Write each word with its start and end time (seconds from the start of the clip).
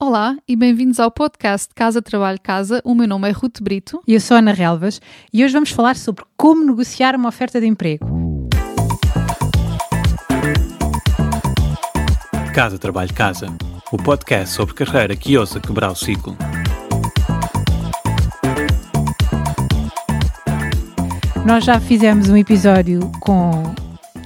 Olá 0.00 0.36
e 0.46 0.54
bem-vindos 0.54 1.00
ao 1.00 1.10
podcast 1.10 1.74
Casa 1.74 2.00
Trabalho 2.00 2.38
Casa. 2.40 2.80
O 2.84 2.94
meu 2.94 3.08
nome 3.08 3.28
é 3.28 3.32
Ruth 3.32 3.60
Brito. 3.60 4.00
E 4.06 4.14
eu 4.14 4.20
sou 4.20 4.36
Ana 4.36 4.52
Relvas 4.52 5.00
e 5.32 5.44
hoje 5.44 5.52
vamos 5.52 5.72
falar 5.72 5.96
sobre 5.96 6.24
como 6.36 6.64
negociar 6.64 7.16
uma 7.16 7.28
oferta 7.28 7.60
de 7.60 7.66
emprego. 7.66 8.06
Casa 12.54 12.78
Trabalho 12.78 13.12
Casa, 13.12 13.48
o 13.90 13.96
podcast 13.96 14.54
sobre 14.54 14.72
carreira 14.72 15.16
que 15.16 15.36
ousa 15.36 15.58
quebrar 15.58 15.90
o 15.90 15.96
ciclo. 15.96 16.36
Nós 21.44 21.64
já 21.64 21.80
fizemos 21.80 22.28
um 22.28 22.36
episódio 22.36 23.00
com 23.18 23.74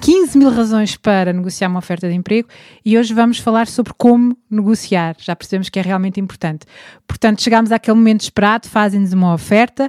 15 0.03 0.37
mil 0.37 0.51
razões 0.51 0.97
para 0.97 1.33
negociar 1.33 1.69
uma 1.69 1.79
oferta 1.79 2.09
de 2.09 2.15
emprego 2.17 2.49
e 2.85 2.99
hoje 2.99 3.15
vamos 3.15 3.39
falar 3.39 3.69
sobre 3.69 3.93
como 3.97 4.37
negociar. 4.51 5.15
Já 5.21 5.37
percebemos 5.37 5.69
que 5.69 5.79
é 5.79 5.83
realmente 5.83 6.19
importante. 6.19 6.67
Portanto, 7.07 7.41
chegamos 7.41 7.71
àquele 7.71 7.97
momento 7.97 8.23
esperado, 8.23 8.69
fazem-nos 8.69 9.13
uma 9.13 9.33
oferta. 9.33 9.89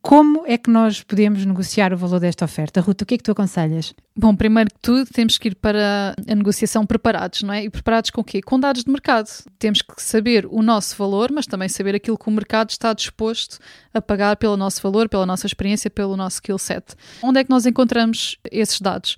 Como 0.00 0.44
é 0.46 0.56
que 0.56 0.70
nós 0.70 1.02
podemos 1.02 1.44
negociar 1.44 1.92
o 1.92 1.96
valor 1.96 2.20
desta 2.20 2.44
oferta? 2.44 2.80
Ruta, 2.80 3.04
o 3.04 3.06
que 3.06 3.14
é 3.14 3.18
que 3.18 3.24
tu 3.24 3.32
aconselhas? 3.32 3.92
Bom, 4.16 4.34
primeiro 4.34 4.70
que 4.70 4.78
tudo, 4.80 5.06
temos 5.12 5.36
que 5.36 5.48
ir 5.48 5.54
para 5.56 6.14
a 6.26 6.34
negociação 6.34 6.86
preparados, 6.86 7.42
não 7.42 7.52
é? 7.52 7.64
E 7.64 7.70
preparados 7.70 8.10
com 8.10 8.20
o 8.20 8.24
quê? 8.24 8.40
Com 8.40 8.58
dados 8.58 8.84
de 8.84 8.90
mercado. 8.90 9.28
Temos 9.58 9.82
que 9.82 10.00
saber 10.00 10.46
o 10.50 10.62
nosso 10.62 10.96
valor, 10.96 11.30
mas 11.32 11.46
também 11.46 11.68
saber 11.68 11.94
aquilo 11.94 12.16
que 12.16 12.28
o 12.28 12.32
mercado 12.32 12.70
está 12.70 12.92
disposto 12.92 13.58
a 13.92 14.00
pagar 14.00 14.36
pelo 14.36 14.56
nosso 14.56 14.80
valor, 14.80 15.08
pela 15.08 15.26
nossa 15.26 15.46
experiência, 15.46 15.90
pelo 15.90 16.16
nosso 16.16 16.36
skill 16.36 16.58
set. 16.58 16.94
Onde 17.20 17.40
é 17.40 17.44
que 17.44 17.50
nós 17.50 17.66
encontramos 17.66 18.38
esses 18.50 18.80
dados? 18.80 19.16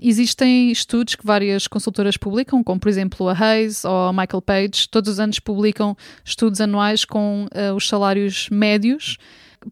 Existem 0.00 0.72
estudos 0.72 1.14
que 1.14 1.24
várias 1.24 1.68
consultoras 1.68 2.16
publicam, 2.16 2.64
como 2.64 2.80
por 2.80 2.88
exemplo 2.88 3.28
a 3.28 3.38
Hayes 3.38 3.84
ou 3.84 4.08
a 4.08 4.12
Michael 4.12 4.42
Page, 4.42 4.88
todos 4.90 5.12
os 5.12 5.20
anos 5.20 5.38
publicam 5.38 5.96
estudos 6.24 6.60
anuais 6.60 7.04
com 7.04 7.46
uh, 7.46 7.74
os 7.74 7.86
salários 7.86 8.48
médios 8.50 9.16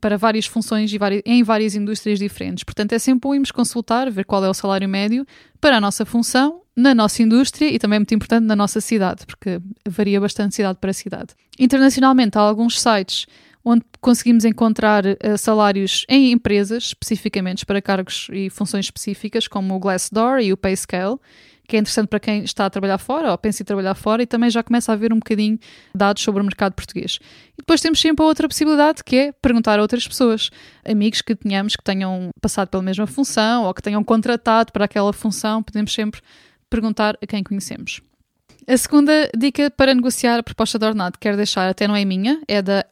para 0.00 0.16
várias 0.16 0.46
funções 0.46 0.92
e 0.92 0.98
em 1.24 1.42
várias 1.42 1.74
indústrias 1.74 2.18
diferentes. 2.18 2.64
Portanto, 2.64 2.92
é 2.92 2.98
sempre 2.98 3.20
bom 3.20 3.34
irmos 3.34 3.50
consultar, 3.50 4.10
ver 4.10 4.24
qual 4.24 4.44
é 4.44 4.48
o 4.48 4.54
salário 4.54 4.88
médio 4.88 5.26
para 5.60 5.76
a 5.76 5.80
nossa 5.80 6.04
função, 6.04 6.62
na 6.76 6.94
nossa 6.94 7.22
indústria 7.22 7.68
e 7.68 7.78
também 7.78 7.98
muito 7.98 8.14
importante 8.14 8.44
na 8.44 8.56
nossa 8.56 8.80
cidade, 8.80 9.26
porque 9.26 9.60
varia 9.86 10.20
bastante 10.20 10.54
cidade 10.54 10.78
para 10.80 10.92
cidade. 10.92 11.34
Internacionalmente, 11.58 12.38
há 12.38 12.40
alguns 12.40 12.80
sites 12.80 13.26
onde 13.64 13.84
conseguimos 14.00 14.44
encontrar 14.44 15.04
uh, 15.06 15.38
salários 15.38 16.04
em 16.08 16.32
empresas, 16.32 16.84
especificamente 16.84 17.64
para 17.64 17.80
cargos 17.80 18.28
e 18.32 18.50
funções 18.50 18.86
específicas, 18.86 19.46
como 19.46 19.74
o 19.74 19.78
Glassdoor 19.78 20.40
e 20.40 20.52
o 20.52 20.56
Payscale, 20.56 21.16
que 21.66 21.76
é 21.76 21.78
interessante 21.78 22.08
para 22.08 22.20
quem 22.20 22.44
está 22.44 22.66
a 22.66 22.70
trabalhar 22.70 22.98
fora 22.98 23.30
ou 23.30 23.38
pensa 23.38 23.62
em 23.62 23.66
trabalhar 23.66 23.94
fora 23.94 24.22
e 24.22 24.26
também 24.26 24.50
já 24.50 24.62
começa 24.62 24.92
a 24.92 24.94
haver 24.94 25.12
um 25.12 25.16
bocadinho 25.16 25.58
dados 25.94 26.22
sobre 26.22 26.42
o 26.42 26.44
mercado 26.44 26.74
português. 26.74 27.18
E 27.54 27.62
depois 27.62 27.80
temos 27.80 28.00
sempre 28.00 28.24
a 28.24 28.26
outra 28.26 28.48
possibilidade, 28.48 29.02
que 29.04 29.16
é 29.16 29.32
perguntar 29.32 29.78
a 29.78 29.82
outras 29.82 30.06
pessoas, 30.06 30.50
amigos 30.84 31.22
que 31.22 31.34
tenhamos 31.34 31.76
que 31.76 31.82
tenham 31.82 32.30
passado 32.40 32.68
pela 32.68 32.82
mesma 32.82 33.06
função 33.06 33.64
ou 33.64 33.74
que 33.74 33.82
tenham 33.82 34.02
contratado 34.04 34.72
para 34.72 34.84
aquela 34.84 35.12
função, 35.12 35.62
podemos 35.62 35.92
sempre 35.92 36.20
perguntar 36.68 37.16
a 37.22 37.26
quem 37.26 37.42
conhecemos. 37.42 38.00
A 38.66 38.76
segunda 38.76 39.28
dica 39.36 39.70
para 39.70 39.92
negociar 39.92 40.38
a 40.38 40.42
proposta 40.42 40.78
de 40.78 40.86
ordenado 40.86 41.14
que 41.14 41.22
quero 41.22 41.36
deixar, 41.36 41.68
até 41.68 41.88
não 41.88 41.96
é 41.96 42.04
minha, 42.04 42.40
é 42.46 42.62
da 42.62 42.84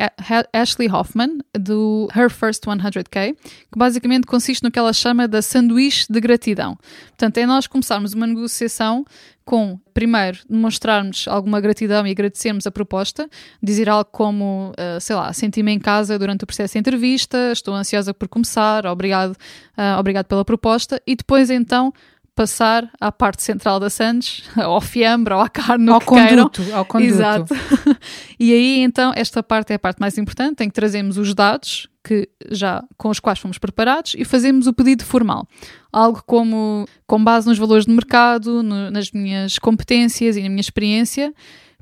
Ashley 0.52 0.90
Hoffman, 0.90 1.38
do 1.56 2.08
Her 2.14 2.28
First 2.28 2.64
100K, 2.64 3.36
que 3.36 3.78
basicamente 3.78 4.26
consiste 4.26 4.64
no 4.64 4.70
que 4.70 4.78
ela 4.78 4.92
chama 4.92 5.28
da 5.28 5.41
sanduíche 5.41 6.06
de 6.10 6.20
gratidão. 6.20 6.76
Portanto, 7.10 7.38
é 7.38 7.46
nós 7.46 7.68
começarmos 7.68 8.14
uma 8.14 8.26
negociação 8.26 9.04
com, 9.44 9.78
primeiro, 9.94 10.38
demonstrarmos 10.48 11.26
alguma 11.28 11.60
gratidão 11.60 12.04
e 12.04 12.10
agradecermos 12.10 12.66
a 12.66 12.70
proposta, 12.70 13.28
dizer 13.62 13.88
algo 13.88 14.08
como, 14.10 14.72
uh, 14.72 15.00
sei 15.00 15.14
lá, 15.14 15.32
senti-me 15.32 15.72
em 15.72 15.78
casa 15.78 16.18
durante 16.18 16.42
o 16.42 16.46
processo 16.46 16.74
de 16.74 16.80
entrevista, 16.80 17.52
estou 17.52 17.74
ansiosa 17.74 18.12
por 18.12 18.28
começar, 18.28 18.86
obrigado, 18.86 19.32
uh, 19.32 19.98
obrigado 19.98 20.26
pela 20.26 20.44
proposta, 20.44 21.00
e 21.06 21.14
depois 21.14 21.48
então 21.48 21.92
passar 22.41 22.91
à 22.99 23.12
parte 23.12 23.43
central 23.43 23.78
da 23.78 23.91
Sandes, 23.91 24.45
ao 24.56 24.81
fiambre, 24.81 25.34
ou 25.34 25.41
à 25.41 25.49
carne, 25.51 25.91
ao 25.91 26.01
conduto, 26.01 26.62
queiram. 26.62 26.78
ao 26.78 26.87
conduto. 26.87 27.11
Exato. 27.11 27.55
e 28.41 28.51
aí 28.51 28.78
então 28.81 29.12
esta 29.15 29.43
parte 29.43 29.73
é 29.73 29.77
a 29.77 29.78
parte 29.78 30.01
mais 30.01 30.17
importante, 30.17 30.65
em 30.65 30.69
que 30.69 30.73
trazemos 30.73 31.19
os 31.19 31.34
dados 31.34 31.87
que 32.03 32.31
já 32.51 32.83
com 32.97 33.11
os 33.11 33.21
quais 33.21 33.39
fomos 33.39 33.59
preparados 33.59 34.15
e 34.17 34.25
fazemos 34.25 34.67
o 34.67 34.73
pedido 34.73 35.05
formal. 35.05 35.47
Algo 35.93 36.23
como 36.25 36.87
com 37.06 37.23
base 37.23 37.47
nos 37.47 37.59
valores 37.59 37.84
de 37.84 37.93
mercado, 37.93 38.62
no, 38.62 38.91
nas 38.91 39.11
minhas 39.11 39.59
competências 39.59 40.34
e 40.34 40.43
na 40.43 40.49
minha 40.49 40.62
experiência, 40.62 41.34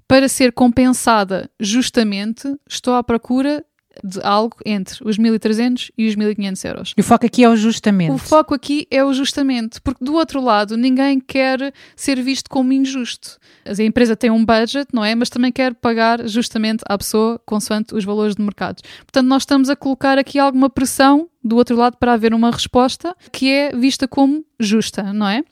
para 0.09 0.29
ser 0.29 0.53
compensada 0.53 1.49
justamente, 1.61 2.53
estou 2.69 2.97
à 2.97 3.05
procura 3.05 3.65
de 4.03 4.21
algo 4.23 4.57
entre 4.65 4.99
os 5.05 5.19
1.300 5.19 5.91
e 5.97 6.09
os 6.09 6.17
1.500 6.17 6.69
euros. 6.69 6.95
E 6.97 7.01
o 7.01 7.05
foco 7.05 7.27
aqui 7.27 7.45
é 7.45 7.49
o 7.49 7.57
justamente. 7.57 8.13
O 8.13 8.19
foco 8.19 8.55
aqui 8.55 8.87
é 8.91 9.05
o 9.05 9.13
justamente, 9.13 9.81
porque 9.81 10.05
do 10.05 10.15
outro 10.15 10.43
lado 10.43 10.77
ninguém 10.77 11.21
quer 11.21 11.73
ser 11.97 12.21
visto 12.23 12.49
como 12.49 12.73
injusto. 12.73 13.39
A 13.67 13.83
empresa 13.83 14.17
tem 14.17 14.31
um 14.31 14.45
budget, 14.45 14.89
não 14.93 15.05
é? 15.05 15.15
Mas 15.15 15.29
também 15.29 15.53
quer 15.53 15.75
pagar 15.75 16.27
justamente 16.27 16.83
à 16.87 16.97
pessoa 16.97 17.41
consoante 17.45 17.95
os 17.95 18.05
valores 18.05 18.35
de 18.35 18.43
mercado. 18.43 18.83
Portanto, 18.99 19.27
nós 19.27 19.43
estamos 19.43 19.69
a 19.69 19.77
colocar 19.77 20.19
aqui 20.19 20.39
alguma 20.39 20.71
pressão 20.71 21.29
do 21.49 21.57
outro 21.57 21.75
lado 21.77 21.97
para 21.97 22.13
haver 22.13 22.33
uma 22.35 22.51
resposta 22.51 23.17
que 23.33 23.51
é 23.51 23.75
vista 23.75 24.07
como 24.07 24.45
justa, 24.61 25.13
não 25.13 25.27
é? 25.27 25.43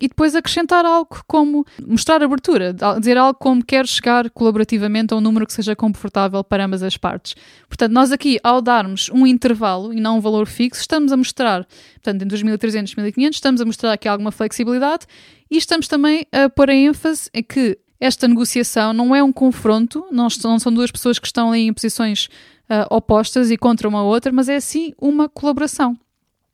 E 0.00 0.08
depois 0.08 0.34
acrescentar 0.34 0.84
algo 0.84 1.22
como 1.26 1.64
mostrar 1.86 2.22
abertura, 2.22 2.74
dizer 2.98 3.16
algo 3.16 3.38
como 3.38 3.64
quero 3.64 3.86
chegar 3.86 4.28
colaborativamente 4.30 5.14
a 5.14 5.16
um 5.16 5.20
número 5.20 5.46
que 5.46 5.52
seja 5.52 5.76
confortável 5.76 6.42
para 6.42 6.64
ambas 6.64 6.82
as 6.82 6.96
partes. 6.96 7.34
Portanto, 7.68 7.92
nós 7.92 8.12
aqui, 8.12 8.38
ao 8.42 8.60
darmos 8.60 9.08
um 9.10 9.26
intervalo 9.26 9.92
e 9.92 10.00
não 10.00 10.18
um 10.18 10.20
valor 10.20 10.46
fixo, 10.46 10.80
estamos 10.80 11.12
a 11.12 11.16
mostrar, 11.16 11.66
portanto, 11.94 12.22
entre 12.22 12.34
os 12.34 12.42
1.300 12.42 12.92
e 12.92 13.12
1.500, 13.12 13.30
estamos 13.32 13.60
a 13.60 13.64
mostrar 13.64 13.92
aqui 13.92 14.08
alguma 14.08 14.32
flexibilidade 14.32 15.06
e 15.50 15.56
estamos 15.56 15.86
também 15.86 16.26
a 16.32 16.48
pôr 16.48 16.70
a 16.70 16.74
ênfase 16.74 17.30
em 17.32 17.42
que 17.42 17.78
esta 18.00 18.28
negociação 18.28 18.92
não 18.92 19.14
é 19.14 19.22
um 19.22 19.32
confronto, 19.32 20.06
não, 20.10 20.28
são 20.28 20.72
duas 20.72 20.90
pessoas 20.90 21.18
que 21.18 21.26
estão 21.26 21.50
ali 21.50 21.62
em 21.62 21.72
posições 21.72 22.28
uh, 22.70 22.94
opostas 22.94 23.50
e 23.50 23.56
contra 23.56 23.88
uma 23.88 24.02
outra, 24.02 24.32
mas 24.32 24.48
é 24.48 24.60
sim 24.60 24.92
uma 25.00 25.28
colaboração. 25.28 25.96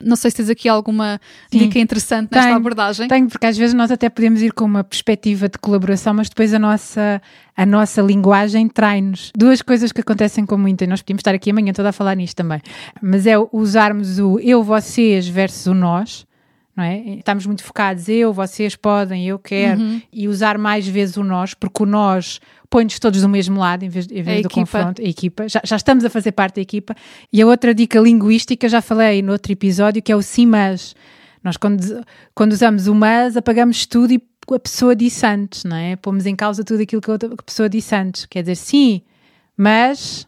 Não 0.03 0.15
sei 0.15 0.31
se 0.31 0.37
tens 0.37 0.49
aqui 0.49 0.67
alguma 0.67 1.21
Sim. 1.51 1.59
dica 1.59 1.79
interessante 1.79 2.29
nesta 2.31 2.47
tenho, 2.47 2.57
abordagem. 2.57 3.07
Tenho, 3.07 3.29
porque 3.29 3.45
às 3.45 3.57
vezes 3.57 3.73
nós 3.73 3.91
até 3.91 4.09
podemos 4.09 4.41
ir 4.41 4.51
com 4.51 4.65
uma 4.65 4.83
perspectiva 4.83 5.47
de 5.47 5.57
colaboração, 5.57 6.13
mas 6.13 6.27
depois 6.27 6.53
a 6.53 6.59
nossa, 6.59 7.21
a 7.55 7.65
nossa 7.65 8.01
linguagem 8.01 8.67
trai-nos. 8.67 9.31
Duas 9.35 9.61
coisas 9.61 9.91
que 9.91 10.01
acontecem 10.01 10.45
com 10.45 10.57
muita, 10.57 10.83
e 10.83 10.87
nós 10.87 11.01
podíamos 11.01 11.19
estar 11.19 11.35
aqui 11.35 11.51
amanhã 11.51 11.71
toda 11.71 11.89
a 11.89 11.93
falar 11.93 12.15
nisto 12.15 12.35
também, 12.35 12.61
mas 13.01 13.27
é 13.27 13.35
usarmos 13.51 14.19
o 14.19 14.39
eu, 14.39 14.63
vocês 14.63 15.27
versus 15.27 15.67
o 15.67 15.73
nós, 15.73 16.25
não 16.75 16.83
é? 16.83 16.99
Estamos 17.17 17.45
muito 17.45 17.63
focados, 17.63 18.07
eu, 18.07 18.31
vocês 18.31 18.75
podem, 18.75 19.27
eu 19.27 19.37
quero, 19.37 19.81
uhum. 19.81 20.01
e 20.11 20.27
usar 20.27 20.57
mais 20.57 20.87
vezes 20.87 21.17
o 21.17 21.23
nós, 21.23 21.53
porque 21.53 21.83
o 21.83 21.85
nós 21.85 22.39
põe-nos 22.69 22.97
todos 22.97 23.21
do 23.21 23.29
mesmo 23.29 23.59
lado 23.59 23.83
em 23.83 23.89
vez, 23.89 24.07
em 24.09 24.23
vez 24.23 24.41
do 24.41 24.47
equipa. 24.47 24.61
confronto, 24.61 25.01
a 25.01 25.05
equipa. 25.05 25.47
Já, 25.49 25.61
já, 25.63 25.75
estamos 25.75 26.05
a 26.05 26.09
fazer 26.09 26.31
parte 26.31 26.55
da 26.55 26.61
equipa. 26.61 26.95
E 27.31 27.41
a 27.41 27.45
outra 27.45 27.75
dica 27.75 27.99
linguística, 27.99 28.67
já 28.69 28.81
falei 28.81 29.21
no 29.21 29.33
outro 29.33 29.51
episódio, 29.51 30.01
que 30.01 30.11
é 30.11 30.15
o 30.15 30.21
sim, 30.21 30.45
mas. 30.45 30.95
Nós, 31.43 31.57
quando, 31.57 32.05
quando 32.35 32.53
usamos 32.53 32.87
o 32.87 32.93
mas, 32.93 33.35
apagamos 33.35 33.85
tudo 33.87 34.13
e 34.13 34.21
a 34.53 34.59
pessoa 34.59 34.95
disse 34.95 35.25
antes, 35.25 35.63
não 35.63 35.75
é? 35.75 35.95
Pomos 35.95 36.25
em 36.25 36.35
causa 36.35 36.63
tudo 36.63 36.81
aquilo 36.81 37.01
que 37.01 37.09
a, 37.09 37.13
outra, 37.13 37.29
pessoa 37.43 37.67
disse 37.67 37.93
antes. 37.95 38.25
Quer 38.25 38.41
dizer, 38.41 38.55
sim, 38.55 39.01
mas. 39.57 40.27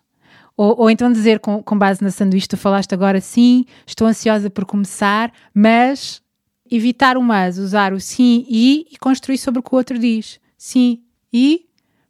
Ou, 0.58 0.82
ou 0.82 0.90
então 0.90 1.12
dizer, 1.12 1.40
com, 1.40 1.64
com 1.64 1.78
base 1.78 2.04
na 2.04 2.12
sanduíche, 2.12 2.48
tu 2.48 2.58
falaste 2.58 2.94
agora, 2.94 3.22
sim, 3.22 3.66
estou 3.88 4.06
ansiosa 4.06 4.50
por 4.50 4.66
começar, 4.66 5.32
mas 5.54 6.23
evitar 6.76 7.18
o 7.18 7.24
mas, 7.24 7.58
usar 7.58 7.94
o 7.94 8.00
sim 8.00 8.46
e 8.50 8.88
e 8.92 8.98
construir 8.98 9.38
sobre 9.38 9.60
o 9.60 9.64
que 9.64 9.74
o 9.74 9.78
outro 9.78 9.98
diz. 9.98 10.40
Sim 10.58 11.04
e 11.32 11.66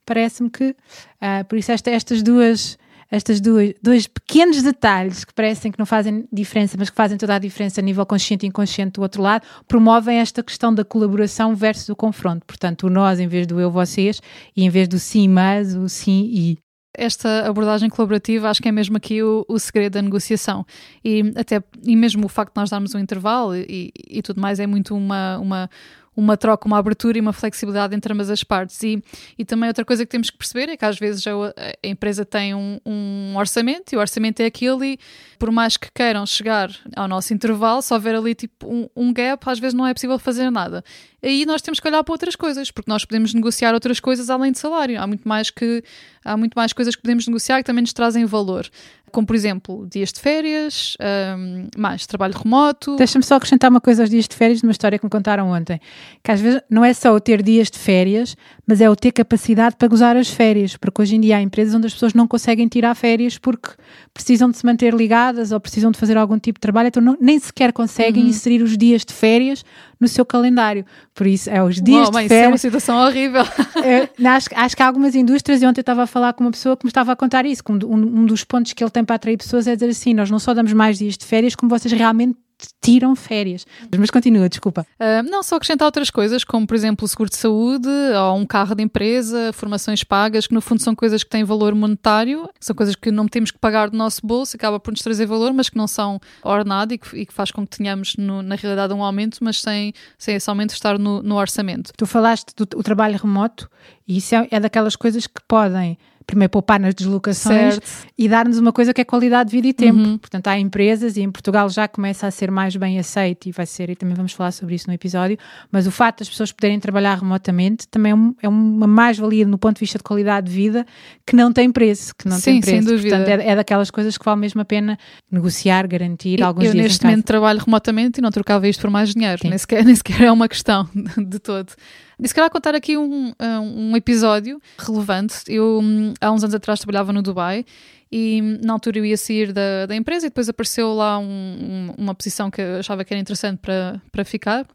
parece-me 0.05 0.49
que, 0.49 0.71
uh, 0.71 1.45
por 1.47 1.57
isso 1.57 1.71
esta, 1.71 1.89
estas 1.89 2.21
duas 2.21 2.77
estas 3.11 3.39
duas, 3.39 3.75
dois 3.79 4.07
pequenos 4.07 4.63
detalhes 4.63 5.23
que 5.23 5.31
parecem 5.31 5.71
que 5.71 5.77
não 5.77 5.85
fazem 5.85 6.27
diferença, 6.33 6.75
mas 6.79 6.89
que 6.89 6.95
fazem 6.95 7.15
toda 7.15 7.35
a 7.35 7.39
diferença 7.39 7.79
a 7.79 7.83
nível 7.83 8.03
consciente 8.07 8.43
e 8.43 8.49
inconsciente 8.49 8.93
do 8.93 9.03
outro 9.03 9.21
lado, 9.21 9.45
promovem 9.67 10.17
esta 10.17 10.41
questão 10.41 10.73
da 10.73 10.83
colaboração 10.83 11.55
versus 11.55 11.89
o 11.89 11.95
confronto. 11.95 12.43
Portanto, 12.43 12.87
o 12.87 12.89
nós 12.89 13.19
em 13.19 13.27
vez 13.27 13.45
do 13.45 13.59
eu, 13.59 13.69
vocês, 13.69 14.19
e 14.57 14.63
em 14.63 14.69
vez 14.69 14.87
do 14.87 14.97
sim, 14.97 15.27
mas, 15.27 15.75
o 15.75 15.87
sim 15.87 16.27
e 16.33 16.57
esta 16.95 17.47
abordagem 17.47 17.89
colaborativa 17.89 18.49
acho 18.49 18.61
que 18.61 18.69
é 18.69 18.71
mesmo 18.71 18.97
aqui 18.97 19.23
o, 19.23 19.45
o, 19.47 19.57
segredo 19.57 19.93
da 19.93 20.01
negociação. 20.01 20.65
E 21.03 21.33
até 21.35 21.63
e 21.83 21.95
mesmo 21.95 22.25
o 22.25 22.29
facto 22.29 22.53
de 22.53 22.61
nós 22.61 22.69
darmos 22.69 22.93
um 22.93 22.99
intervalo 22.99 23.55
e, 23.55 23.91
e 24.07 24.21
tudo 24.21 24.39
mais 24.39 24.59
é 24.59 24.67
muito 24.67 24.95
uma, 24.95 25.37
uma 25.39 25.69
uma 26.15 26.37
troca, 26.37 26.67
uma 26.67 26.77
abertura 26.77 27.17
e 27.17 27.21
uma 27.21 27.33
flexibilidade 27.33 27.95
entre 27.95 28.13
ambas 28.13 28.29
as 28.29 28.43
partes. 28.43 28.81
E, 28.83 29.03
e 29.37 29.43
também 29.43 29.67
outra 29.67 29.83
coisa 29.83 30.05
que 30.05 30.11
temos 30.11 30.29
que 30.29 30.37
perceber 30.37 30.69
é 30.69 30.77
que 30.77 30.85
às 30.85 30.97
vezes 30.97 31.25
a, 31.27 31.31
a 31.31 31.87
empresa 31.87 32.25
tem 32.25 32.53
um, 32.53 32.79
um, 32.85 33.33
orçamento 33.35 33.93
e 33.93 33.95
o 33.95 33.99
orçamento 33.99 34.39
é 34.41 34.45
aquele 34.45 34.93
e 34.93 34.99
por 35.39 35.51
mais 35.51 35.75
que 35.77 35.91
queiram 35.93 36.25
chegar 36.25 36.69
ao 36.95 37.07
nosso 37.07 37.33
intervalo, 37.33 37.81
se 37.81 37.93
houver 37.93 38.15
ali 38.15 38.35
tipo 38.35 38.67
um, 38.67 38.87
um 38.95 39.13
gap, 39.13 39.43
às 39.49 39.59
vezes 39.59 39.73
não 39.73 39.85
é 39.85 39.93
possível 39.93 40.17
fazer 40.19 40.49
nada. 40.49 40.83
Aí 41.21 41.45
nós 41.45 41.61
temos 41.61 41.79
que 41.79 41.87
olhar 41.87 42.03
para 42.03 42.13
outras 42.13 42.35
coisas, 42.35 42.69
porque 42.69 42.91
nós 42.91 43.05
podemos 43.05 43.33
negociar 43.33 43.73
outras 43.73 43.99
coisas 43.99 44.29
além 44.29 44.51
de 44.51 44.59
salário. 44.59 45.01
Há 45.01 45.07
muito 45.07 45.27
mais 45.27 45.49
que 45.49 45.83
há 46.23 46.35
muito 46.37 46.53
mais 46.53 46.73
coisas 46.73 46.95
que 46.95 47.01
podemos 47.01 47.27
negociar 47.27 47.57
que 47.57 47.63
também 47.63 47.81
nos 47.81 47.93
trazem 47.93 48.25
valor 48.25 48.69
como 49.13 49.27
por 49.27 49.35
exemplo 49.35 49.87
dias 49.89 50.11
de 50.11 50.19
férias, 50.19 50.97
um, 51.37 51.67
mais 51.77 52.05
trabalho 52.05 52.33
remoto. 52.35 52.95
Deixa-me 52.97 53.23
só 53.23 53.35
acrescentar 53.35 53.69
uma 53.69 53.79
coisa 53.79 54.03
aos 54.03 54.09
dias 54.09 54.27
de 54.27 54.35
férias 54.35 54.59
de 54.59 54.65
uma 54.65 54.71
história 54.71 54.97
que 54.97 55.05
me 55.05 55.09
contaram 55.09 55.49
ontem, 55.51 55.79
que 56.21 56.31
às 56.31 56.41
vezes 56.41 56.61
não 56.69 56.83
é 56.83 56.93
só 56.93 57.17
ter 57.19 57.41
dias 57.43 57.69
de 57.69 57.77
férias, 57.77 58.35
mas 58.65 58.79
é 58.79 58.89
o 58.89 58.95
ter 58.95 59.11
capacidade 59.11 59.75
para 59.75 59.87
gozar 59.87 60.15
as 60.15 60.29
férias, 60.29 60.77
porque 60.77 61.01
hoje 61.01 61.15
em 61.15 61.21
dia 61.21 61.37
há 61.37 61.41
empresas 61.41 61.75
onde 61.75 61.87
as 61.87 61.93
pessoas 61.93 62.13
não 62.13 62.27
conseguem 62.27 62.67
tirar 62.67 62.95
férias 62.95 63.37
porque 63.37 63.69
precisam 64.13 64.49
de 64.49 64.57
se 64.57 64.65
manter 64.65 64.93
ligadas 64.93 65.51
ou 65.51 65.59
precisam 65.59 65.91
de 65.91 65.99
fazer 65.99 66.17
algum 66.17 66.39
tipo 66.39 66.57
de 66.57 66.61
trabalho, 66.61 66.87
então 66.87 67.03
não, 67.03 67.17
nem 67.19 67.37
sequer 67.39 67.73
conseguem 67.73 68.23
uhum. 68.23 68.29
inserir 68.29 68.61
os 68.61 68.77
dias 68.77 69.03
de 69.03 69.13
férias 69.13 69.65
no 69.99 70.07
seu 70.07 70.25
calendário. 70.25 70.85
Por 71.13 71.27
isso, 71.27 71.49
é 71.49 71.61
os 71.61 71.81
dias 71.81 71.97
Uou, 71.97 72.05
de 72.07 72.13
mãe, 72.13 72.27
férias. 72.27 72.41
Isso 72.41 72.45
é 72.45 72.47
uma 72.47 72.57
situação 72.57 72.97
horrível. 73.05 73.43
É, 73.83 74.07
acho, 74.29 74.47
acho, 74.55 74.77
que 74.77 74.81
há 74.81 74.87
algumas 74.87 75.13
indústrias, 75.13 75.61
e 75.61 75.65
ontem 75.65 75.79
eu 75.79 75.81
estava 75.81 76.03
a 76.03 76.07
falar 76.07 76.31
com 76.33 76.43
uma 76.45 76.51
pessoa 76.51 76.77
que 76.77 76.85
me 76.85 76.89
estava 76.89 77.11
a 77.11 77.15
contar 77.17 77.45
isso, 77.45 77.61
que 77.61 77.71
um, 77.71 77.77
um 77.85 78.25
dos 78.25 78.43
pontos 78.45 78.71
que 78.71 78.81
ele 78.81 78.91
tem 78.91 79.03
para 79.03 79.15
atrair 79.15 79.35
pessoas 79.35 79.67
é 79.67 79.75
dizer 79.75 79.89
assim: 79.89 80.13
nós 80.13 80.31
não 80.31 80.39
só 80.39 80.53
damos 80.53 80.71
mais 80.71 80.97
dias 80.97 81.17
de 81.17 81.25
férias, 81.25 81.53
como 81.53 81.69
vocês 81.69 81.91
realmente 81.91 82.37
tiram 82.81 83.15
férias. 83.15 83.65
Mas 83.97 84.09
continua, 84.09 84.49
desculpa. 84.49 84.85
Uh, 84.99 85.29
não, 85.29 85.41
só 85.43 85.55
acrescentar 85.55 85.85
outras 85.85 86.09
coisas, 86.09 86.43
como 86.43 86.67
por 86.67 86.75
exemplo 86.75 87.05
o 87.05 87.07
seguro 87.07 87.29
de 87.29 87.35
saúde, 87.35 87.87
ou 87.87 88.37
um 88.37 88.45
carro 88.45 88.75
de 88.75 88.83
empresa, 88.83 89.51
formações 89.53 90.03
pagas, 90.03 90.47
que 90.47 90.53
no 90.53 90.61
fundo 90.61 90.81
são 90.81 90.95
coisas 90.95 91.23
que 91.23 91.29
têm 91.29 91.43
valor 91.43 91.73
monetário, 91.75 92.49
são 92.59 92.75
coisas 92.75 92.95
que 92.95 93.11
não 93.11 93.27
temos 93.27 93.51
que 93.51 93.57
pagar 93.57 93.89
do 93.89 93.97
nosso 93.97 94.25
bolso, 94.25 94.55
acaba 94.55 94.79
por 94.79 94.91
nos 94.91 95.01
trazer 95.01 95.25
valor, 95.25 95.53
mas 95.53 95.69
que 95.69 95.77
não 95.77 95.87
são 95.87 96.19
ordenado 96.43 96.93
e 96.93 96.97
que, 96.97 97.17
e 97.17 97.25
que 97.25 97.33
faz 97.33 97.51
com 97.51 97.65
que 97.65 97.77
tenhamos 97.77 98.15
no, 98.17 98.41
na 98.41 98.55
realidade 98.55 98.93
um 98.93 99.03
aumento, 99.03 99.37
mas 99.41 99.61
sem, 99.61 99.93
sem 100.17 100.35
esse 100.35 100.49
aumento 100.49 100.71
estar 100.71 100.97
no, 100.99 101.21
no 101.23 101.35
orçamento. 101.35 101.91
Tu 101.97 102.05
falaste 102.05 102.53
do 102.55 102.65
trabalho 102.83 103.17
remoto 103.17 103.69
e 104.07 104.17
isso 104.17 104.35
é, 104.35 104.47
é 104.51 104.59
daquelas 104.59 104.95
coisas 104.95 105.27
que 105.27 105.41
podem 105.47 105.97
primeiro 106.25 106.49
poupar 106.49 106.79
nas 106.79 106.93
deslocações 106.93 107.75
certo. 107.75 108.07
e 108.17 108.27
dar-nos 108.27 108.57
uma 108.57 108.71
coisa 108.71 108.93
que 108.93 109.01
é 109.01 109.03
qualidade 109.03 109.49
de 109.49 109.55
vida 109.55 109.67
e 109.67 109.73
tempo. 109.73 109.99
Uhum. 109.99 110.17
Portanto, 110.17 110.47
há 110.47 110.57
empresas 110.57 111.17
e 111.17 111.21
em 111.21 111.31
Portugal 111.31 111.69
já 111.69 111.87
começa 111.87 112.27
a 112.27 112.31
ser 112.31 112.49
mais 112.49 112.75
bem 112.75 112.99
aceito 112.99 113.47
e 113.47 113.51
vai 113.51 113.65
ser, 113.65 113.89
e 113.89 113.95
também 113.95 114.15
vamos 114.15 114.33
falar 114.33 114.51
sobre 114.51 114.75
isso 114.75 114.87
no 114.87 114.93
episódio, 114.93 115.37
mas 115.71 115.87
o 115.87 115.91
facto 115.91 116.19
das 116.19 116.29
pessoas 116.29 116.51
poderem 116.51 116.79
trabalhar 116.79 117.19
remotamente 117.19 117.87
também 117.87 118.11
é, 118.11 118.15
um, 118.15 118.35
é 118.41 118.47
uma 118.47 118.87
mais-valia 118.87 119.45
no 119.45 119.57
ponto 119.57 119.75
de 119.75 119.81
vista 119.81 119.97
de 119.97 120.03
qualidade 120.03 120.49
de 120.49 120.55
vida 120.55 120.85
que 121.25 121.35
não 121.35 121.51
tem 121.51 121.71
preço, 121.71 122.13
que 122.17 122.27
não 122.27 122.37
Sim, 122.37 122.43
tem 122.53 122.61
preço. 122.61 122.87
Sem 122.87 122.95
dúvida. 122.95 123.17
Portanto, 123.17 123.41
é, 123.41 123.47
é, 123.49 123.55
daquelas 123.55 123.91
coisas 123.91 124.17
que 124.17 124.25
vale 124.25 124.39
mesmo 124.39 124.61
a 124.61 124.65
pena 124.65 124.97
negociar, 125.31 125.87
garantir 125.87 126.39
eu, 126.39 126.47
alguns 126.47 126.65
eu 126.65 126.71
dias 126.71 126.83
neste 126.83 127.05
momento 127.05 127.25
trabalho 127.25 127.59
remotamente 127.59 128.19
e 128.19 128.21
não 128.21 128.31
trocava 128.31 128.67
isto 128.67 128.81
por 128.81 128.89
mais 128.89 129.13
dinheiro, 129.13 129.41
nem 129.43 129.57
sequer, 129.57 129.83
nem 129.85 129.95
sequer 129.95 130.21
é 130.21 130.31
uma 130.31 130.47
questão 130.47 130.87
de 131.17 131.39
todo. 131.39 131.73
E 132.21 132.27
se 132.27 132.33
calhar 132.33 132.49
contar 132.49 132.75
aqui 132.75 132.97
um, 132.97 133.33
um 133.61 133.95
episódio 133.95 134.61
relevante. 134.77 135.43
Eu, 135.47 135.81
há 136.21 136.31
uns 136.31 136.43
anos 136.43 136.55
atrás, 136.55 136.79
trabalhava 136.79 137.11
no 137.11 137.21
Dubai 137.21 137.65
e 138.11 138.41
na 138.63 138.73
altura 138.73 138.99
eu 138.99 139.05
ia 139.05 139.17
sair 139.17 139.51
da, 139.51 139.87
da 139.87 139.95
empresa 139.95 140.27
e 140.27 140.29
depois 140.29 140.47
apareceu 140.47 140.93
lá 140.93 141.17
um, 141.17 141.93
uma 141.97 142.13
posição 142.13 142.51
que 142.51 142.61
eu 142.61 142.77
achava 142.77 143.03
que 143.03 143.13
era 143.13 143.19
interessante 143.19 143.57
para, 143.57 144.01
para 144.11 144.23
ficar 144.23 144.67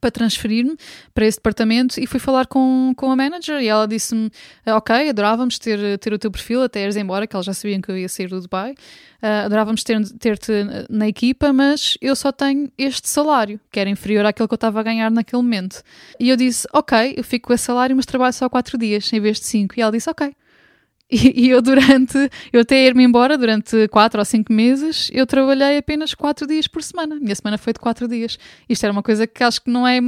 para 0.00 0.10
transferir-me 0.10 0.76
para 1.14 1.26
esse 1.26 1.38
departamento 1.38 1.98
e 1.98 2.06
fui 2.06 2.20
falar 2.20 2.46
com, 2.46 2.92
com 2.96 3.10
a 3.10 3.16
manager 3.16 3.60
e 3.60 3.68
ela 3.68 3.86
disse-me 3.86 4.30
ok, 4.66 5.08
adorávamos 5.08 5.58
ter, 5.58 5.98
ter 5.98 6.12
o 6.12 6.18
teu 6.18 6.30
perfil 6.30 6.62
até 6.62 6.82
ires 6.82 6.96
embora, 6.96 7.26
que 7.26 7.34
eles 7.34 7.46
já 7.46 7.54
sabiam 7.54 7.80
que 7.80 7.90
eu 7.90 7.96
ia 7.96 8.08
sair 8.08 8.28
do 8.28 8.40
Dubai 8.40 8.74
uh, 9.22 9.46
adorávamos 9.46 9.82
ter-te 9.84 10.12
ter 10.14 10.86
na 10.88 11.08
equipa, 11.08 11.52
mas 11.52 11.96
eu 12.00 12.14
só 12.14 12.32
tenho 12.32 12.70
este 12.76 13.08
salário, 13.08 13.60
que 13.70 13.80
era 13.80 13.88
inferior 13.90 14.24
àquele 14.24 14.48
que 14.48 14.54
eu 14.54 14.56
estava 14.56 14.80
a 14.80 14.82
ganhar 14.82 15.10
naquele 15.10 15.42
momento. 15.42 15.82
E 16.18 16.28
eu 16.28 16.36
disse, 16.36 16.66
ok, 16.72 17.14
eu 17.16 17.24
fico 17.24 17.48
com 17.48 17.54
esse 17.54 17.64
salário, 17.64 17.94
mas 17.96 18.06
trabalho 18.06 18.32
só 18.32 18.48
4 18.48 18.78
dias 18.78 19.12
em 19.12 19.20
vez 19.20 19.38
de 19.38 19.46
5. 19.46 19.74
E 19.76 19.82
ela 19.82 19.92
disse, 19.92 20.08
ok. 20.10 20.34
E, 21.08 21.48
eu 21.50 21.62
durante, 21.62 22.18
eu 22.52 22.62
até 22.62 22.84
ir-me 22.84 23.04
embora 23.04 23.38
durante 23.38 23.86
4 23.88 24.18
ou 24.18 24.24
5 24.24 24.52
meses, 24.52 25.08
eu 25.12 25.24
trabalhei 25.24 25.78
apenas 25.78 26.14
4 26.14 26.46
dias 26.46 26.66
por 26.66 26.82
semana. 26.82 27.14
Minha 27.16 27.34
semana 27.34 27.56
foi 27.56 27.72
de 27.72 27.78
4 27.78 28.08
dias. 28.08 28.38
Isto 28.68 28.84
era 28.84 28.92
uma 28.92 29.02
coisa 29.02 29.26
que 29.26 29.44
acho 29.44 29.62
que 29.62 29.70
não 29.70 29.86
é 29.86 30.00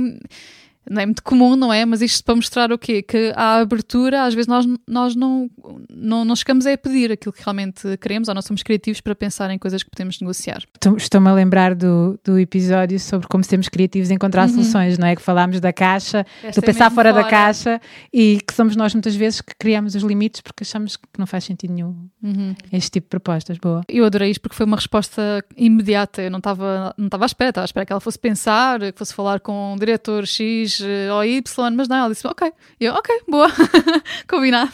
não 0.91 1.03
é 1.03 1.07
muito 1.07 1.23
comum, 1.23 1.57
não 1.57 1.73
é? 1.73 1.85
Mas 1.85 2.03
isto 2.03 2.25
para 2.25 2.35
mostrar 2.35 2.73
o 2.73 2.79
quê? 2.79 3.03
Que 3.03 3.33
a 3.37 3.57
abertura, 3.61 4.25
às 4.25 4.35
vezes 4.35 4.47
nós, 4.47 4.67
nós 4.87 5.15
não, 5.15 5.51
não, 5.91 6.25
não 6.25 6.37
chegamos 6.37 6.67
a 6.67 6.77
pedir 6.77 7.13
aquilo 7.13 7.33
que 7.33 7.43
realmente 7.43 7.97
queremos 7.99 8.29
ou 8.29 8.35
não 8.35 8.43
somos 8.43 8.63
criativos 8.63 9.01
para 9.01 9.15
pensar 9.15 9.51
em 9.51 9.59
coisas 9.59 9.83
que 9.83 9.91
podemos 9.91 10.21
negociar. 10.21 10.63
Estou-me 10.97 11.29
a 11.29 11.33
lembrar 11.33 11.75
do, 11.75 12.19
do 12.25 12.39
episódio 12.39 12.99
sobre 12.99 13.29
como 13.29 13.45
sermos 13.45 13.69
criativos 13.69 14.11
em 14.11 14.15
encontrar 14.15 14.49
uhum. 14.49 14.55
soluções, 14.55 14.99
não 14.99 15.07
é? 15.07 15.17
Que 15.17 15.23
falámos 15.23 15.61
da 15.61 15.73
caixa, 15.73 16.25
Esta 16.43 16.61
do 16.61 16.65
é 16.65 16.67
pensar 16.67 16.91
fora, 16.91 17.13
fora, 17.13 17.25
da 17.25 17.29
caixa 17.29 17.81
e 18.13 18.41
que 18.47 18.55
somos 18.55 18.77
nós 18.77 18.95
muitas 18.95 19.15
vezes 19.15 19.41
que 19.41 19.55
criamos 19.59 19.95
os 19.95 20.03
limites 20.03 20.41
porque 20.41 20.65
achamos 20.65 20.97
que 20.97 21.05
não 21.19 21.27
faz 21.27 21.45
sentido 21.45 21.73
nenhum 21.73 22.09
uhum. 22.23 22.55
este 22.73 22.93
tipo 22.93 23.07
de 23.07 23.11
propostas. 23.11 23.59
Boa. 23.59 23.83
Eu 23.89 24.05
adorei 24.05 24.31
isto 24.31 24.41
porque 24.41 24.57
foi 24.57 24.67
uma 24.67 24.77
resposta 24.77 25.45
imediata. 25.57 26.23
Eu 26.23 26.31
não 26.31 26.39
estava 26.39 26.95
não 26.97 27.07
estava 27.07 27.25
à 27.25 27.27
espera, 27.27 27.51
estava 27.51 27.65
à 27.65 27.67
espera 27.67 27.87
que 27.87 27.93
ela 27.93 28.01
fosse 28.01 28.19
pensar, 28.19 28.81
que 28.81 28.99
fosse 28.99 29.15
falar 29.15 29.41
com 29.41 29.75
o 29.75 29.79
diretor 29.79 30.27
X 30.27 30.78
ou 31.13 31.25
Y, 31.25 31.43
mas 31.75 31.89
não, 31.89 31.97
ela 31.97 32.11
disse 32.11 32.27
ok. 32.27 32.53
Eu, 32.81 32.95
ok, 32.95 33.23
boa, 33.29 33.49
combinado. 34.29 34.73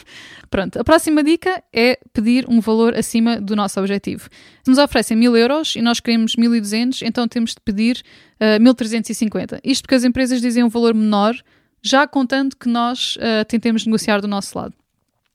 Pronto, 0.49 0.79
a 0.79 0.83
próxima 0.83 1.23
dica 1.23 1.61
é 1.73 1.99
pedir 2.13 2.45
um 2.47 2.61
valor 2.61 2.95
acima 2.95 3.41
do 3.41 3.55
nosso 3.55 3.79
objetivo. 3.79 4.29
Se 4.63 4.69
nos 4.69 4.77
oferecem 4.77 5.17
1000 5.17 5.37
euros 5.37 5.75
e 5.75 5.81
nós 5.81 5.99
queremos 5.99 6.35
1200, 6.35 7.01
então 7.01 7.27
temos 7.27 7.51
de 7.51 7.59
pedir 7.59 8.01
uh, 8.39 8.55
eh, 8.55 8.59
1350. 8.59 9.59
Isto 9.63 9.81
porque 9.81 9.95
as 9.95 10.03
empresas 10.03 10.39
dizem 10.39 10.63
um 10.63 10.69
valor 10.69 10.93
menor, 10.93 11.35
já 11.81 12.07
contando 12.07 12.55
que 12.55 12.69
nós 12.69 13.17
uh, 13.17 13.43
tentemos 13.47 13.85
negociar 13.85 14.21
do 14.21 14.27
nosso 14.27 14.57
lado 14.57 14.73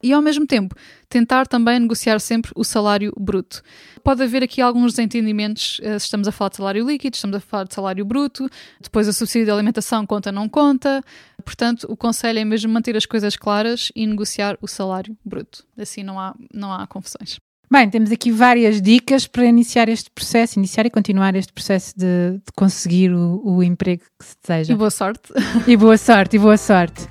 e 0.02 0.12
ao 0.12 0.22
mesmo 0.22 0.46
tempo 0.46 0.74
tentar 1.08 1.46
também 1.46 1.78
negociar 1.78 2.18
sempre 2.20 2.52
o 2.54 2.64
salário 2.64 3.12
bruto. 3.18 3.62
Pode 4.02 4.22
haver 4.22 4.42
aqui 4.42 4.60
alguns 4.60 4.92
desentendimentos 4.92 5.80
eh, 5.82 5.98
se 5.98 6.06
estamos 6.06 6.28
a 6.28 6.32
falar 6.32 6.50
de 6.50 6.56
salário 6.56 6.86
líquido, 6.86 7.14
estamos 7.14 7.36
a 7.36 7.40
falar 7.40 7.64
de 7.64 7.74
salário 7.74 8.04
bruto, 8.04 8.48
depois 8.80 9.08
a 9.08 9.12
subsídio 9.12 9.46
de 9.46 9.50
alimentação 9.50 10.06
conta 10.06 10.30
não 10.30 10.48
conta. 10.48 11.02
Portanto, 11.44 11.86
o 11.88 11.96
conselho 11.96 12.38
é 12.38 12.44
mesmo 12.44 12.72
manter 12.72 12.96
as 12.96 13.06
coisas 13.06 13.36
claras 13.36 13.90
e 13.94 14.06
negociar 14.06 14.56
o 14.60 14.68
salário 14.68 15.16
bruto. 15.24 15.64
Assim 15.76 16.02
não 16.02 16.18
há, 16.18 16.34
não 16.52 16.72
há 16.72 16.86
confusões. 16.86 17.38
Bem, 17.72 17.88
temos 17.88 18.10
aqui 18.10 18.32
várias 18.32 18.82
dicas 18.82 19.28
para 19.28 19.44
iniciar 19.44 19.88
este 19.88 20.10
processo, 20.10 20.58
iniciar 20.58 20.86
e 20.86 20.90
continuar 20.90 21.36
este 21.36 21.52
processo 21.52 21.96
de, 21.96 22.32
de 22.32 22.52
conseguir 22.56 23.12
o, 23.12 23.40
o 23.44 23.62
emprego 23.62 24.02
que 24.18 24.24
se 24.24 24.36
deseja. 24.42 24.72
E 24.72 24.76
boa 24.76 24.90
sorte. 24.90 25.32
E 25.68 25.76
boa 25.76 25.96
sorte, 25.96 26.34
e 26.34 26.38
boa 26.40 26.56
sorte. 26.56 27.06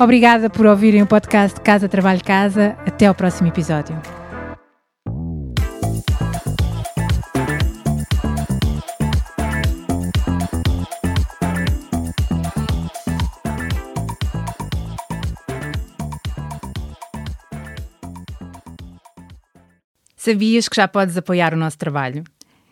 Obrigada 0.00 0.48
por 0.48 0.64
ouvirem 0.64 1.02
o 1.02 1.06
podcast 1.06 1.60
Casa 1.60 1.86
Trabalho 1.86 2.24
Casa. 2.24 2.74
Até 2.86 3.04
ao 3.04 3.14
próximo 3.14 3.48
episódio. 3.48 4.00
Sabias 20.16 20.66
que 20.66 20.76
já 20.76 20.88
podes 20.88 21.18
apoiar 21.18 21.52
o 21.52 21.58
nosso 21.58 21.76
trabalho? 21.76 22.24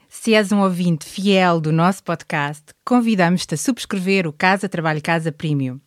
Se 0.09 0.33
és 0.33 0.51
um 0.51 0.61
ouvinte 0.61 1.05
fiel 1.05 1.61
do 1.61 1.71
nosso 1.71 2.03
podcast, 2.03 2.65
convidamos-te 2.87 3.53
a 3.53 3.59
subscrever 3.59 4.27
o 4.27 4.33
Casa 4.33 4.67
Trabalho 4.67 5.03
Casa 5.03 5.31
Premium. 5.31 5.79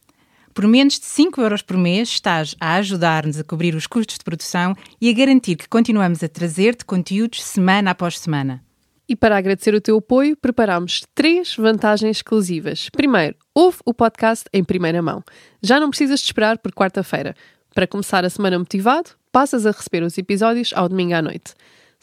Por 0.54 0.68
menos 0.68 1.00
de 1.00 1.06
5 1.06 1.40
euros 1.42 1.62
por 1.62 1.78
mês, 1.78 2.10
estás 2.10 2.56
a 2.60 2.76
ajudar-nos 2.76 3.40
a 3.40 3.44
cobrir 3.44 3.74
os 3.74 3.88
custos 3.88 4.18
de 4.18 4.24
produção 4.24 4.76
e 5.00 5.10
a 5.10 5.14
garantir 5.14 5.56
que 5.56 5.70
continuamos 5.70 6.22
a 6.24 6.28
trazer-te 6.28 6.84
conteúdos 6.84 7.42
semana 7.42 7.92
após 7.92 8.20
semana. 8.20 8.62
E 9.08 9.16
para 9.16 9.38
agradecer 9.38 9.74
o 9.74 9.82
teu 9.82 9.98
apoio, 9.98 10.38
preparamos 10.38 11.04
três 11.16 11.56
vantagens 11.56 12.18
exclusivas. 12.18 12.90
Primeiro, 12.90 13.36
ouve 13.54 13.78
o 13.86 13.94
podcast 13.94 14.46
em 14.54 14.64
primeira 14.64 15.02
mão. 15.02 15.24
Já 15.62 15.80
não 15.80 15.90
precisas 15.90 16.20
de 16.20 16.26
esperar 16.26 16.58
por 16.58 16.72
quarta-feira. 16.74 17.36
Para 17.74 17.88
começar 17.88 18.26
a 18.26 18.30
semana 18.30 18.60
motivado, 18.60 19.12
passas 19.32 19.66
a 19.66 19.72
receber 19.72 20.04
os 20.04 20.18
episódios 20.18 20.72
ao 20.76 20.90
domingo 20.90 21.14
à 21.14 21.22
noite. 21.22 21.54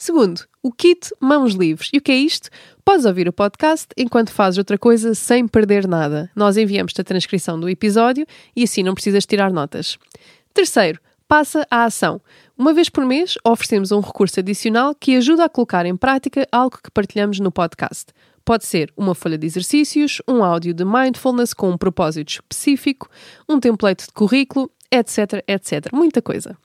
Segundo, 0.01 0.45
o 0.63 0.71
kit 0.71 1.13
Mãos 1.19 1.55
Livres. 1.55 1.89
E 1.91 1.97
o 1.97 2.01
que 2.01 2.13
é 2.13 2.15
isto? 2.15 2.49
Podes 2.85 3.03
ouvir 3.03 3.27
o 3.27 3.33
podcast 3.33 3.87
enquanto 3.97 4.31
fazes 4.31 4.57
outra 4.57 4.77
coisa 4.77 5.13
sem 5.13 5.45
perder 5.45 5.85
nada. 5.85 6.31
Nós 6.33 6.55
enviamos-te 6.55 7.01
a 7.01 7.03
transcrição 7.03 7.59
do 7.59 7.67
episódio 7.67 8.25
e 8.55 8.63
assim 8.63 8.81
não 8.81 8.93
precisas 8.93 9.25
tirar 9.25 9.51
notas. 9.51 9.97
Terceiro, 10.53 11.01
passa 11.27 11.67
à 11.69 11.83
ação. 11.83 12.21
Uma 12.57 12.73
vez 12.73 12.87
por 12.87 13.05
mês, 13.05 13.35
oferecemos 13.43 13.91
um 13.91 13.99
recurso 13.99 14.39
adicional 14.39 14.95
que 14.95 15.17
ajuda 15.17 15.43
a 15.43 15.49
colocar 15.49 15.85
em 15.85 15.97
prática 15.97 16.47
algo 16.49 16.79
que 16.81 16.89
partilhamos 16.89 17.41
no 17.41 17.51
podcast. 17.51 18.13
Pode 18.45 18.65
ser 18.65 18.93
uma 18.95 19.13
folha 19.13 19.37
de 19.37 19.47
exercícios, 19.47 20.21
um 20.25 20.41
áudio 20.45 20.73
de 20.73 20.85
mindfulness 20.85 21.53
com 21.53 21.71
um 21.71 21.77
propósito 21.77 22.29
específico, 22.29 23.09
um 23.49 23.59
template 23.59 24.05
de 24.05 24.13
currículo, 24.13 24.71
etc, 24.89 25.43
etc. 25.45 25.91
Muita 25.91 26.21
coisa. 26.21 26.57